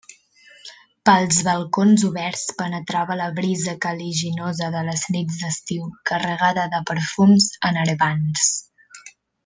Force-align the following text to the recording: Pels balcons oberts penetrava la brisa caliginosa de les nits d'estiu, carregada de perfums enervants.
Pels 1.09 1.41
balcons 1.47 2.05
oberts 2.07 2.45
penetrava 2.61 3.19
la 3.21 3.27
brisa 3.41 3.77
caliginosa 3.85 4.71
de 4.77 4.83
les 4.89 5.07
nits 5.17 5.39
d'estiu, 5.45 5.87
carregada 6.13 6.67
de 6.75 6.81
perfums 6.93 7.51
enervants. 7.73 8.51